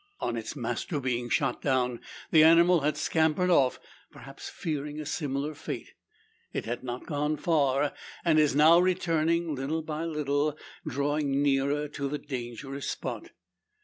On 0.19 0.35
its 0.35 0.55
master 0.55 0.99
being 0.99 1.29
shot 1.29 1.61
down, 1.61 1.99
the 2.31 2.43
animal 2.43 2.79
had 2.79 2.97
scampered 2.97 3.51
off 3.51 3.79
perhaps 4.11 4.49
fearing 4.49 4.99
a 4.99 5.05
similar 5.05 5.53
fate. 5.53 5.93
It 6.53 6.65
had 6.65 6.83
not 6.83 7.05
gone 7.05 7.37
far, 7.37 7.93
and 8.25 8.39
is 8.39 8.55
now 8.55 8.79
returning 8.79 9.53
by 9.53 9.59
little 9.61 9.79
and 9.99 10.13
little, 10.15 10.57
drawing 10.87 11.43
nearer 11.43 11.87
to 11.89 12.09
the 12.09 12.17
dangerous 12.17 12.89
spot. 12.89 13.29